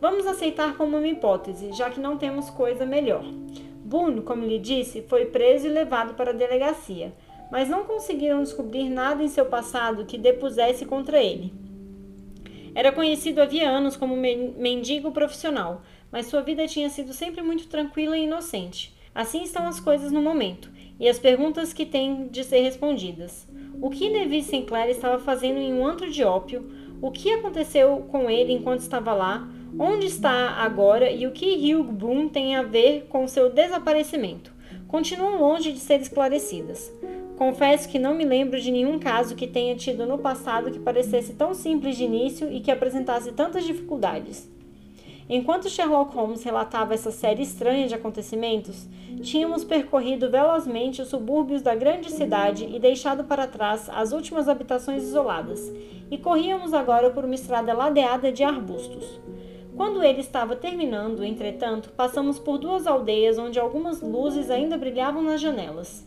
Vamos 0.00 0.26
aceitar 0.26 0.76
como 0.76 0.96
uma 0.96 1.06
hipótese, 1.06 1.72
já 1.72 1.90
que 1.90 2.00
não 2.00 2.16
temos 2.16 2.50
coisa 2.50 2.84
melhor. 2.84 3.24
Boone, 3.86 4.22
como 4.22 4.44
lhe 4.44 4.58
disse, 4.58 5.02
foi 5.02 5.26
preso 5.26 5.66
e 5.66 5.70
levado 5.70 6.14
para 6.14 6.30
a 6.30 6.34
delegacia, 6.34 7.12
mas 7.50 7.68
não 7.68 7.84
conseguiram 7.84 8.42
descobrir 8.42 8.88
nada 8.88 9.22
em 9.22 9.28
seu 9.28 9.46
passado 9.46 10.04
que 10.04 10.18
depusesse 10.18 10.84
contra 10.84 11.22
ele. 11.22 11.54
Era 12.74 12.90
conhecido 12.90 13.40
havia 13.40 13.70
anos 13.70 13.96
como 13.96 14.16
mendigo 14.16 15.12
profissional, 15.12 15.82
mas 16.10 16.26
sua 16.26 16.42
vida 16.42 16.66
tinha 16.66 16.90
sido 16.90 17.12
sempre 17.12 17.42
muito 17.42 17.68
tranquila 17.68 18.18
e 18.18 18.24
inocente. 18.24 18.92
Assim 19.14 19.44
estão 19.44 19.66
as 19.66 19.78
coisas 19.78 20.10
no 20.10 20.20
momento, 20.20 20.68
e 20.98 21.08
as 21.08 21.18
perguntas 21.18 21.72
que 21.72 21.86
têm 21.86 22.26
de 22.26 22.42
ser 22.42 22.60
respondidas. 22.60 23.46
O 23.80 23.88
que 23.88 24.08
Levi 24.08 24.42
Sinclair 24.42 24.90
estava 24.90 25.18
fazendo 25.18 25.58
em 25.58 25.72
um 25.72 25.86
antro 25.86 26.10
de 26.10 26.24
ópio? 26.24 26.68
o 27.00 27.10
que 27.10 27.30
aconteceu 27.32 28.06
com 28.08 28.30
ele 28.30 28.52
enquanto 28.52 28.80
estava 28.80 29.12
lá, 29.12 29.48
onde 29.78 30.06
está 30.06 30.50
agora 30.50 31.10
e 31.10 31.26
o 31.26 31.32
que 31.32 31.74
Hugh 31.74 31.84
Boone 31.84 32.30
tem 32.30 32.56
a 32.56 32.62
ver 32.62 33.06
com 33.08 33.26
seu 33.26 33.50
desaparecimento, 33.50 34.52
continuam 34.88 35.40
longe 35.40 35.72
de 35.72 35.78
ser 35.78 36.00
esclarecidas. 36.00 36.92
Confesso 37.36 37.88
que 37.88 37.98
não 37.98 38.14
me 38.14 38.24
lembro 38.24 38.58
de 38.58 38.70
nenhum 38.70 38.98
caso 38.98 39.34
que 39.34 39.46
tenha 39.46 39.76
tido 39.76 40.06
no 40.06 40.18
passado 40.18 40.70
que 40.70 40.78
parecesse 40.78 41.34
tão 41.34 41.52
simples 41.52 41.96
de 41.96 42.04
início 42.04 42.50
e 42.50 42.60
que 42.60 42.70
apresentasse 42.70 43.30
tantas 43.32 43.64
dificuldades. 43.64 44.50
Enquanto 45.28 45.68
Sherlock 45.68 46.14
Holmes 46.14 46.44
relatava 46.44 46.94
essa 46.94 47.10
série 47.10 47.42
estranha 47.42 47.88
de 47.88 47.94
acontecimentos, 47.94 48.86
tínhamos 49.22 49.64
percorrido 49.64 50.30
velozmente 50.30 51.02
os 51.02 51.08
subúrbios 51.08 51.62
da 51.62 51.74
grande 51.74 52.12
cidade 52.12 52.64
e 52.64 52.78
deixado 52.78 53.24
para 53.24 53.46
trás 53.46 53.90
as 53.90 54.12
últimas 54.12 54.48
habitações 54.48 55.02
isoladas, 55.02 55.72
e 56.10 56.16
corríamos 56.16 56.72
agora 56.72 57.10
por 57.10 57.24
uma 57.24 57.34
estrada 57.34 57.74
ladeada 57.74 58.30
de 58.30 58.44
arbustos. 58.44 59.20
Quando 59.76 60.02
ele 60.02 60.20
estava 60.20 60.56
terminando, 60.56 61.22
entretanto, 61.22 61.90
passamos 61.90 62.38
por 62.38 62.58
duas 62.58 62.86
aldeias 62.86 63.38
onde 63.38 63.60
algumas 63.60 64.00
luzes 64.00 64.50
ainda 64.50 64.78
brilhavam 64.78 65.22
nas 65.22 65.40
janelas. 65.40 66.06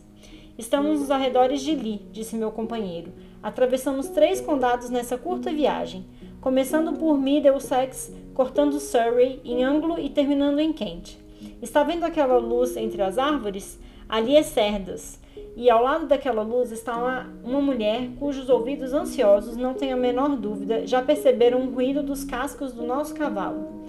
Estamos 0.58 1.00
nos 1.00 1.10
arredores 1.10 1.62
de 1.62 1.74
Lee, 1.74 2.02
disse 2.10 2.36
meu 2.36 2.50
companheiro. 2.50 3.12
Atravessamos 3.42 4.08
três 4.08 4.40
condados 4.40 4.90
nessa 4.90 5.16
curta 5.16 5.52
viagem 5.52 6.04
começando 6.40 6.98
por 6.98 7.18
Middlesex, 7.18 8.12
cortando 8.32 8.80
Surrey 8.80 9.40
em 9.44 9.62
ângulo 9.62 9.98
e 9.98 10.08
terminando 10.08 10.58
em 10.58 10.72
Kent. 10.72 11.18
Está 11.60 11.82
vendo 11.82 12.04
aquela 12.04 12.38
luz 12.38 12.76
entre 12.76 13.02
as 13.02 13.18
árvores? 13.18 13.78
Ali 14.08 14.36
é 14.36 14.42
Cerdas. 14.42 15.20
E 15.56 15.68
ao 15.68 15.82
lado 15.82 16.06
daquela 16.06 16.42
luz 16.42 16.70
está 16.72 16.96
uma, 16.96 17.26
uma 17.44 17.60
mulher 17.60 18.08
cujos 18.18 18.48
ouvidos 18.48 18.92
ansiosos, 18.92 19.56
não 19.56 19.74
tenho 19.74 19.94
a 19.94 19.98
menor 19.98 20.36
dúvida, 20.36 20.86
já 20.86 21.02
perceberam 21.02 21.62
o 21.62 21.70
ruído 21.70 22.02
dos 22.02 22.24
cascos 22.24 22.72
do 22.72 22.84
nosso 22.84 23.14
cavalo. 23.14 23.80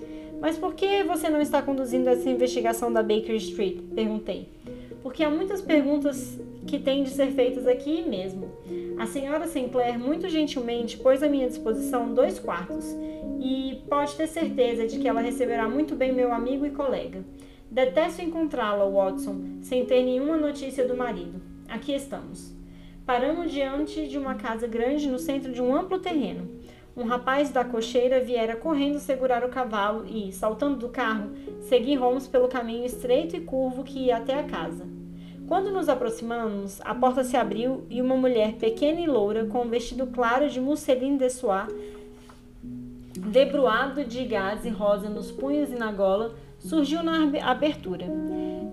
Mas 0.41 0.57
por 0.57 0.73
que 0.73 1.03
você 1.03 1.29
não 1.29 1.39
está 1.39 1.61
conduzindo 1.61 2.09
essa 2.09 2.27
investigação 2.27 2.91
da 2.91 3.03
Baker 3.03 3.35
Street? 3.35 3.77
perguntei. 3.93 4.49
Porque 5.03 5.23
há 5.23 5.29
muitas 5.29 5.61
perguntas 5.61 6.39
que 6.65 6.79
têm 6.79 7.03
de 7.03 7.09
ser 7.11 7.27
feitas 7.31 7.67
aqui 7.67 8.03
mesmo. 8.03 8.49
A 8.97 9.05
senhora 9.05 9.47
Sinclair 9.47 9.99
muito 9.99 10.27
gentilmente 10.29 10.97
pôs 10.97 11.21
à 11.23 11.27
minha 11.27 11.47
disposição 11.47 12.13
dois 12.13 12.39
quartos 12.39 12.85
e 13.39 13.81
pode 13.89 14.15
ter 14.15 14.27
certeza 14.27 14.87
de 14.87 14.99
que 14.99 15.07
ela 15.07 15.21
receberá 15.21 15.67
muito 15.67 15.95
bem 15.95 16.11
meu 16.11 16.31
amigo 16.31 16.65
e 16.65 16.71
colega. 16.71 17.23
Detesto 17.69 18.21
encontrá-la, 18.21 18.85
Watson, 18.85 19.59
sem 19.61 19.85
ter 19.85 20.03
nenhuma 20.03 20.37
notícia 20.37 20.85
do 20.85 20.95
marido. 20.95 21.50
Aqui 21.71 21.93
estamos. 21.93 22.53
Paramos 23.05 23.49
diante 23.49 24.05
de 24.05 24.17
uma 24.17 24.35
casa 24.35 24.67
grande 24.67 25.07
no 25.07 25.17
centro 25.17 25.53
de 25.53 25.61
um 25.61 25.73
amplo 25.73 25.99
terreno. 25.99 26.49
Um 26.97 27.05
rapaz 27.05 27.49
da 27.49 27.63
cocheira 27.63 28.19
viera 28.19 28.57
correndo 28.57 28.99
segurar 28.99 29.41
o 29.45 29.47
cavalo 29.47 30.05
e, 30.05 30.33
saltando 30.33 30.75
do 30.75 30.89
carro, 30.89 31.31
segui 31.61 31.95
Holmes 31.95 32.27
pelo 32.27 32.49
caminho 32.49 32.83
estreito 32.85 33.37
e 33.37 33.39
curvo 33.39 33.85
que 33.85 33.99
ia 33.99 34.17
até 34.17 34.37
a 34.37 34.43
casa. 34.43 34.85
Quando 35.47 35.71
nos 35.71 35.87
aproximamos, 35.87 36.81
a 36.83 36.93
porta 36.93 37.23
se 37.23 37.37
abriu 37.37 37.85
e 37.89 38.01
uma 38.01 38.17
mulher 38.17 38.55
pequena 38.55 38.99
e 38.99 39.07
loura, 39.07 39.45
com 39.45 39.61
um 39.61 39.69
vestido 39.69 40.07
claro 40.07 40.49
de 40.49 40.59
musseline 40.59 41.17
de 41.17 41.29
soie, 41.29 41.67
debruado 43.15 44.03
de 44.03 44.25
gaze 44.25 44.67
rosa 44.67 45.09
nos 45.09 45.31
punhos 45.31 45.71
e 45.71 45.75
na 45.75 45.89
gola, 45.89 46.35
surgiu 46.61 47.03
na 47.03 47.29
abertura. 47.43 48.05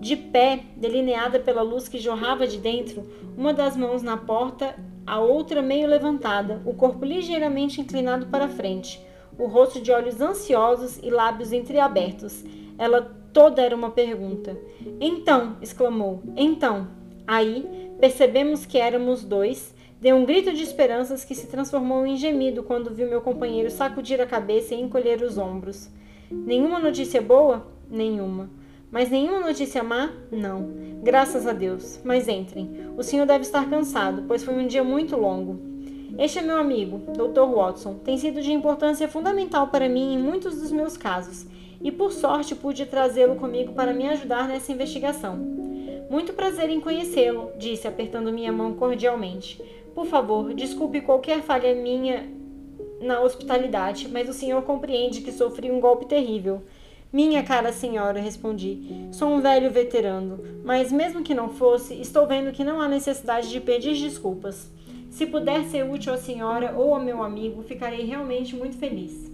De 0.00 0.14
pé, 0.14 0.60
delineada 0.76 1.40
pela 1.40 1.62
luz 1.62 1.88
que 1.88 1.98
jorrava 1.98 2.46
de 2.46 2.58
dentro, 2.58 3.02
uma 3.36 3.52
das 3.52 3.76
mãos 3.76 4.02
na 4.02 4.16
porta, 4.16 4.76
a 5.04 5.18
outra 5.18 5.60
meio 5.60 5.88
levantada, 5.88 6.62
o 6.64 6.72
corpo 6.72 7.04
ligeiramente 7.04 7.80
inclinado 7.80 8.26
para 8.26 8.48
frente, 8.48 9.04
o 9.36 9.46
rosto 9.46 9.80
de 9.80 9.90
olhos 9.90 10.20
ansiosos 10.20 10.98
e 11.02 11.10
lábios 11.10 11.52
entreabertos. 11.52 12.44
Ela 12.78 13.18
Toda 13.32 13.62
era 13.62 13.76
uma 13.76 13.90
pergunta. 13.90 14.58
Então, 15.00 15.56
exclamou, 15.60 16.22
então. 16.36 16.88
Aí, 17.26 17.92
percebemos 18.00 18.64
que 18.64 18.78
éramos 18.78 19.22
dois. 19.22 19.74
Deu 20.00 20.16
um 20.16 20.24
grito 20.24 20.52
de 20.52 20.62
esperanças 20.62 21.24
que 21.24 21.34
se 21.34 21.46
transformou 21.46 22.06
em 22.06 22.16
gemido 22.16 22.62
quando 22.62 22.94
viu 22.94 23.08
meu 23.08 23.20
companheiro 23.20 23.70
sacudir 23.70 24.20
a 24.20 24.26
cabeça 24.26 24.74
e 24.74 24.80
encolher 24.80 25.22
os 25.22 25.36
ombros. 25.36 25.90
Nenhuma 26.30 26.78
notícia 26.78 27.20
boa? 27.20 27.66
Nenhuma. 27.90 28.50
Mas 28.90 29.10
nenhuma 29.10 29.40
notícia 29.40 29.82
má? 29.82 30.10
Não. 30.30 30.70
Graças 31.02 31.46
a 31.46 31.52
Deus. 31.52 32.00
Mas 32.04 32.28
entrem. 32.28 32.70
O 32.96 33.02
senhor 33.02 33.26
deve 33.26 33.42
estar 33.42 33.68
cansado, 33.68 34.24
pois 34.26 34.42
foi 34.42 34.54
um 34.54 34.66
dia 34.66 34.82
muito 34.82 35.16
longo. 35.16 35.60
Este 36.18 36.38
é 36.40 36.42
meu 36.42 36.56
amigo, 36.56 37.02
Dr. 37.12 37.54
Watson. 37.54 37.94
Tem 38.04 38.16
sido 38.16 38.42
de 38.42 38.52
importância 38.52 39.06
fundamental 39.06 39.68
para 39.68 39.88
mim 39.88 40.14
em 40.14 40.18
muitos 40.18 40.60
dos 40.60 40.72
meus 40.72 40.96
casos 40.96 41.46
e 41.80 41.92
por 41.92 42.12
sorte 42.12 42.54
pude 42.54 42.86
trazê-lo 42.86 43.36
comigo 43.36 43.72
para 43.72 43.92
me 43.92 44.08
ajudar 44.08 44.48
nessa 44.48 44.72
investigação. 44.72 45.36
Muito 46.10 46.32
prazer 46.32 46.70
em 46.70 46.80
conhecê-lo, 46.80 47.52
disse, 47.58 47.86
apertando 47.86 48.32
minha 48.32 48.50
mão 48.50 48.74
cordialmente. 48.74 49.62
Por 49.94 50.06
favor, 50.06 50.54
desculpe 50.54 51.00
qualquer 51.00 51.42
falha 51.42 51.74
minha 51.74 52.26
na 53.00 53.20
hospitalidade, 53.20 54.08
mas 54.08 54.28
o 54.28 54.32
senhor 54.32 54.62
compreende 54.62 55.20
que 55.20 55.30
sofri 55.30 55.70
um 55.70 55.80
golpe 55.80 56.06
terrível. 56.06 56.62
Minha 57.10 57.42
cara 57.42 57.72
senhora, 57.72 58.20
respondi. 58.20 59.08
Sou 59.12 59.30
um 59.30 59.40
velho 59.40 59.70
veterano, 59.70 60.40
mas 60.62 60.92
mesmo 60.92 61.22
que 61.22 61.34
não 61.34 61.48
fosse, 61.48 61.98
estou 61.98 62.26
vendo 62.26 62.52
que 62.52 62.62
não 62.62 62.82
há 62.82 62.86
necessidade 62.86 63.48
de 63.48 63.60
pedir 63.60 63.94
desculpas. 63.94 64.70
Se 65.08 65.24
puder 65.24 65.64
ser 65.64 65.88
útil 65.88 66.12
à 66.12 66.18
senhora 66.18 66.74
ou 66.76 66.94
ao 66.94 67.00
meu 67.00 67.22
amigo, 67.22 67.62
ficarei 67.62 68.04
realmente 68.04 68.54
muito 68.54 68.76
feliz. 68.76 69.32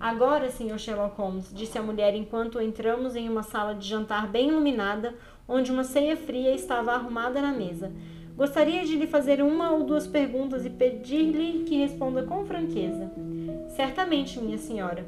Agora, 0.00 0.50
Sr. 0.50 0.76
Sherlock 0.80 1.16
Holmes, 1.16 1.52
disse 1.54 1.78
a 1.78 1.82
mulher 1.82 2.12
enquanto 2.12 2.60
entramos 2.60 3.14
em 3.14 3.28
uma 3.28 3.44
sala 3.44 3.72
de 3.72 3.88
jantar 3.88 4.26
bem 4.26 4.48
iluminada, 4.48 5.14
onde 5.46 5.70
uma 5.70 5.84
ceia 5.84 6.16
fria 6.16 6.52
estava 6.52 6.90
arrumada 6.90 7.40
na 7.40 7.52
mesa. 7.52 7.92
Gostaria 8.36 8.84
de 8.84 8.96
lhe 8.96 9.06
fazer 9.06 9.40
uma 9.40 9.70
ou 9.70 9.84
duas 9.84 10.08
perguntas 10.08 10.66
e 10.66 10.70
pedir-lhe 10.70 11.62
que 11.62 11.76
responda 11.76 12.24
com 12.24 12.44
franqueza. 12.44 13.12
Certamente, 13.76 14.40
minha 14.40 14.58
senhora. 14.58 15.06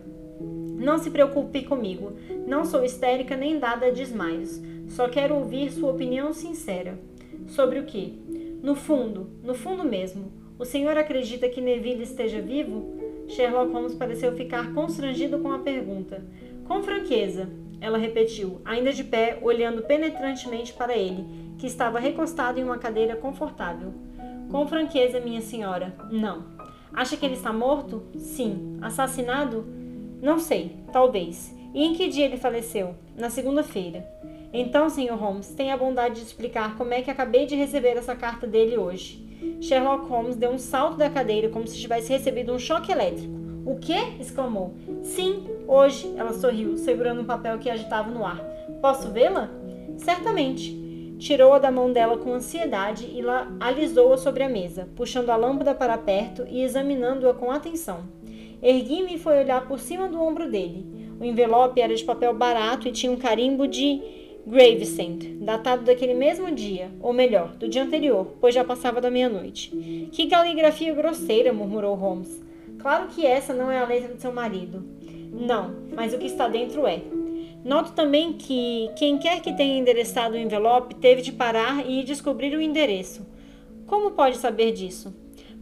Não 0.85 0.99
se 0.99 1.11
preocupe 1.11 1.62
comigo. 1.62 2.12
Não 2.47 2.62
sou 2.62 2.85
histérica 2.85 3.35
nem 3.35 3.59
dada 3.59 3.87
a 3.87 3.91
desmaios. 3.91 4.61
Só 4.87 5.09
quero 5.09 5.35
ouvir 5.35 5.73
sua 5.73 5.93
opinião 5.93 6.35
sincera. 6.35 6.99
Sobre 7.47 7.79
o 7.79 7.87
que? 7.87 8.59
No 8.62 8.75
fundo, 8.75 9.31
no 9.43 9.55
fundo 9.55 9.83
mesmo, 9.83 10.31
o 10.59 10.64
senhor 10.67 10.99
acredita 10.99 11.49
que 11.49 11.62
Neville 11.62 12.03
esteja 12.03 12.38
vivo? 12.43 13.00
Sherlock 13.29 13.73
Holmes 13.73 13.95
pareceu 13.95 14.37
ficar 14.37 14.75
constrangido 14.75 15.38
com 15.38 15.53
a 15.53 15.61
pergunta. 15.61 16.23
Com 16.67 16.83
franqueza, 16.83 17.49
ela 17.81 17.97
repetiu, 17.97 18.61
ainda 18.62 18.93
de 18.93 19.05
pé, 19.05 19.38
olhando 19.41 19.85
penetrantemente 19.85 20.75
para 20.75 20.95
ele, 20.95 21.25
que 21.57 21.67
estava 21.67 21.99
recostado 21.99 22.61
em 22.61 22.64
uma 22.64 22.76
cadeira 22.76 23.17
confortável. 23.17 23.95
Com 24.50 24.67
franqueza, 24.69 25.19
minha 25.19 25.41
senhora, 25.41 25.95
não. 26.11 26.45
Acha 26.93 27.17
que 27.17 27.25
ele 27.25 27.37
está 27.37 27.55
morto? 27.55 28.03
Sim. 28.17 28.76
Assassinado? 28.83 29.84
Não 30.25 30.38
sei, 30.38 30.75
talvez. 30.90 31.54
E 31.75 31.85
em 31.85 31.93
que 31.93 32.09
dia 32.09 32.25
ele 32.25 32.38
faleceu? 32.38 32.95
Na 33.14 33.28
segunda-feira. 33.28 34.09
Então, 34.54 34.88
Sr. 34.88 35.12
Holmes, 35.12 35.49
tenha 35.49 35.75
a 35.75 35.76
bondade 35.76 36.14
de 36.14 36.23
explicar 36.23 36.78
como 36.78 36.95
é 36.95 37.02
que 37.02 37.11
acabei 37.11 37.45
de 37.45 37.54
receber 37.54 37.99
essa 37.99 38.16
carta 38.16 38.47
dele 38.47 38.78
hoje. 38.78 39.23
Sherlock 39.61 40.09
Holmes 40.09 40.35
deu 40.35 40.50
um 40.50 40.59
salto 40.59 40.97
da 40.97 41.11
cadeira 41.11 41.50
como 41.50 41.66
se 41.66 41.76
tivesse 41.76 42.11
recebido 42.11 42.54
um 42.54 42.59
choque 42.59 42.90
elétrico. 42.90 43.35
O 43.66 43.76
quê? 43.78 43.99
exclamou. 44.19 44.73
Sim, 45.02 45.45
hoje, 45.69 46.11
ela 46.16 46.33
sorriu, 46.33 46.78
segurando 46.78 47.21
um 47.21 47.26
papel 47.26 47.59
que 47.59 47.69
agitava 47.69 48.11
no 48.11 48.25
ar. 48.25 48.40
Posso 48.81 49.11
vê-la? 49.11 49.50
Certamente. 49.99 51.16
Tirou-a 51.19 51.59
da 51.59 51.71
mão 51.71 51.93
dela 51.93 52.16
com 52.16 52.33
ansiedade 52.33 53.04
e 53.04 53.21
alisou-a 53.61 54.16
sobre 54.16 54.43
a 54.43 54.49
mesa, 54.49 54.88
puxando 54.97 55.28
a 55.28 55.37
lâmpada 55.37 55.75
para 55.75 55.99
perto 55.99 56.47
e 56.49 56.62
examinando-a 56.62 57.35
com 57.35 57.50
atenção. 57.50 58.24
Ergui-me 58.64 59.16
e 59.16 59.18
foi 59.18 59.38
olhar 59.38 59.68
por 59.68 59.78
cima 59.78 60.09
do 60.09 60.18
ombro 60.18 60.50
dele. 60.50 60.87
O 61.21 61.25
envelope 61.25 61.78
era 61.83 61.94
de 61.94 62.02
papel 62.02 62.33
barato 62.33 62.88
e 62.88 62.92
tinha 62.92 63.12
um 63.12 63.16
carimbo 63.16 63.68
de 63.68 64.00
Gravesend, 64.47 65.37
datado 65.40 65.85
daquele 65.85 66.14
mesmo 66.14 66.50
dia, 66.50 66.90
ou 67.00 67.12
melhor, 67.12 67.56
do 67.56 67.68
dia 67.68 67.83
anterior, 67.83 68.37
pois 68.40 68.54
já 68.54 68.64
passava 68.64 69.02
da 69.02 69.11
meia-noite. 69.11 70.09
Que 70.11 70.26
caligrafia 70.28 70.94
grosseira, 70.94 71.52
murmurou 71.52 71.94
Holmes. 71.94 72.42
Claro 72.78 73.09
que 73.09 73.26
essa 73.26 73.52
não 73.52 73.71
é 73.71 73.78
a 73.78 73.87
letra 73.87 74.14
do 74.14 74.21
seu 74.21 74.33
marido. 74.33 74.83
Não, 75.30 75.75
mas 75.94 76.14
o 76.14 76.18
que 76.18 76.26
está 76.26 76.49
dentro 76.49 76.87
é. 76.87 77.02
Noto 77.62 77.92
também 77.92 78.33
que 78.33 78.90
quem 78.97 79.18
quer 79.18 79.40
que 79.40 79.54
tenha 79.54 79.78
endereçado 79.78 80.37
o 80.37 80.38
envelope 80.38 80.94
teve 80.94 81.21
de 81.21 81.33
parar 81.33 81.87
e 81.87 82.02
descobrir 82.02 82.56
o 82.56 82.62
endereço. 82.62 83.26
Como 83.87 84.12
pode 84.12 84.38
saber 84.38 84.73
disso? 84.73 85.14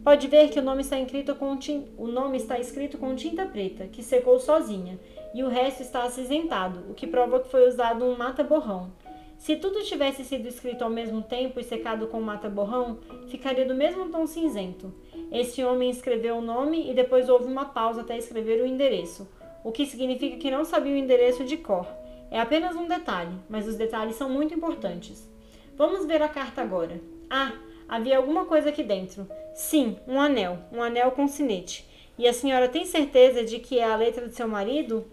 Pode 0.03 0.27
ver 0.27 0.49
que 0.49 0.59
o 0.59 0.61
nome 0.61 0.81
está 0.81 0.99
escrito 0.99 1.33
com, 1.33 1.57
o 1.97 2.07
nome 2.07 2.35
está 2.35 2.59
escrito 2.59 2.97
com 2.97 3.15
tinta 3.15 3.45
preta, 3.45 3.87
que 3.87 4.03
secou 4.03 4.37
sozinha, 4.37 4.99
e 5.33 5.41
o 5.43 5.47
resto 5.47 5.81
está 5.81 6.03
acinzentado, 6.03 6.83
o 6.89 6.93
que 6.93 7.07
prova 7.07 7.39
que 7.39 7.49
foi 7.49 7.65
usado 7.67 8.03
um 8.03 8.17
mata-borrão. 8.17 8.91
Se 9.37 9.55
tudo 9.55 9.81
tivesse 9.83 10.25
sido 10.25 10.45
escrito 10.45 10.83
ao 10.83 10.89
mesmo 10.89 11.21
tempo 11.21 11.57
e 11.57 11.63
secado 11.63 12.07
com 12.07 12.19
mata-borrão, 12.19 12.99
ficaria 13.29 13.65
do 13.65 13.73
mesmo 13.73 14.09
tom 14.09 14.27
cinzento. 14.27 14.93
Esse 15.31 15.63
homem 15.63 15.89
escreveu 15.89 16.35
o 16.35 16.41
nome 16.41 16.89
e 16.91 16.93
depois 16.93 17.29
houve 17.29 17.45
uma 17.45 17.65
pausa 17.65 18.01
até 18.01 18.17
escrever 18.17 18.61
o 18.61 18.67
endereço, 18.67 19.25
o 19.63 19.71
que 19.71 19.85
significa 19.85 20.35
que 20.35 20.51
não 20.51 20.65
sabia 20.65 20.93
o 20.93 20.97
endereço 20.97 21.45
de 21.45 21.55
cor. 21.55 21.87
É 22.29 22.39
apenas 22.41 22.75
um 22.75 22.87
detalhe, 22.87 23.35
mas 23.49 23.67
os 23.67 23.75
detalhes 23.75 24.15
são 24.15 24.29
muito 24.29 24.53
importantes. 24.53 25.29
Vamos 25.77 26.05
ver 26.05 26.21
a 26.21 26.27
carta 26.27 26.61
agora. 26.61 26.99
Ah, 27.29 27.53
Havia 27.87 28.17
alguma 28.17 28.45
coisa 28.45 28.69
aqui 28.69 28.81
dentro. 28.81 29.27
Sim, 29.53 29.97
um 30.07 30.19
anel, 30.19 30.57
um 30.71 30.81
anel 30.81 31.11
com 31.11 31.27
sinete. 31.27 31.85
E 32.17 32.27
a 32.27 32.33
senhora 32.33 32.67
tem 32.67 32.85
certeza 32.85 33.43
de 33.43 33.59
que 33.59 33.77
é 33.79 33.83
a 33.83 33.95
letra 33.95 34.27
de 34.27 34.35
seu 34.35 34.47
marido? 34.47 35.05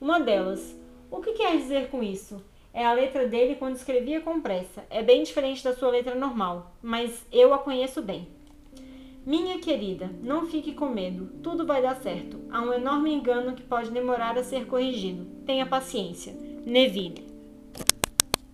Uma 0.00 0.20
delas. 0.20 0.76
O 1.10 1.20
que 1.20 1.32
quer 1.32 1.56
dizer 1.56 1.88
com 1.88 2.02
isso? 2.02 2.42
É 2.74 2.84
a 2.84 2.92
letra 2.92 3.26
dele 3.26 3.54
quando 3.54 3.76
escrevia 3.76 4.20
com 4.20 4.40
pressa. 4.40 4.84
É 4.90 5.02
bem 5.02 5.22
diferente 5.22 5.64
da 5.64 5.74
sua 5.74 5.90
letra 5.90 6.14
normal, 6.14 6.74
mas 6.82 7.24
eu 7.32 7.54
a 7.54 7.58
conheço 7.58 8.02
bem. 8.02 8.28
Minha 9.24 9.58
querida, 9.58 10.10
não 10.22 10.46
fique 10.46 10.72
com 10.72 10.88
medo. 10.88 11.30
Tudo 11.42 11.66
vai 11.66 11.80
dar 11.80 11.96
certo. 11.96 12.38
Há 12.50 12.60
um 12.60 12.72
enorme 12.72 13.12
engano 13.12 13.54
que 13.54 13.62
pode 13.62 13.90
demorar 13.90 14.38
a 14.38 14.44
ser 14.44 14.66
corrigido. 14.66 15.24
Tenha 15.46 15.64
paciência. 15.64 16.34
Neville. 16.64 17.35